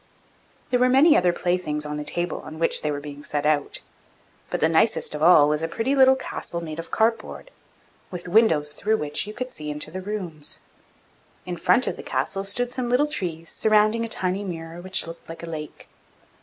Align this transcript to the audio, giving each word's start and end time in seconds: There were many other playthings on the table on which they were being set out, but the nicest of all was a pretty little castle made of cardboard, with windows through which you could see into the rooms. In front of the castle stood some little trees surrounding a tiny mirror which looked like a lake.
There 0.71 0.79
were 0.79 0.89
many 0.89 1.15
other 1.15 1.31
playthings 1.31 1.85
on 1.85 1.97
the 1.97 2.03
table 2.03 2.39
on 2.39 2.57
which 2.57 2.81
they 2.81 2.89
were 2.91 2.99
being 2.99 3.23
set 3.23 3.45
out, 3.45 3.81
but 4.49 4.59
the 4.59 4.67
nicest 4.67 5.13
of 5.13 5.21
all 5.21 5.47
was 5.47 5.61
a 5.61 5.67
pretty 5.67 5.93
little 5.93 6.15
castle 6.15 6.59
made 6.59 6.79
of 6.79 6.89
cardboard, 6.89 7.51
with 8.09 8.27
windows 8.27 8.73
through 8.73 8.97
which 8.97 9.27
you 9.27 9.33
could 9.33 9.51
see 9.51 9.69
into 9.69 9.91
the 9.91 10.01
rooms. 10.01 10.59
In 11.45 11.55
front 11.55 11.85
of 11.85 11.97
the 11.97 12.01
castle 12.01 12.43
stood 12.43 12.71
some 12.71 12.89
little 12.89 13.05
trees 13.05 13.51
surrounding 13.51 14.03
a 14.03 14.09
tiny 14.09 14.43
mirror 14.43 14.81
which 14.81 15.05
looked 15.05 15.29
like 15.29 15.43
a 15.43 15.51
lake. 15.51 15.87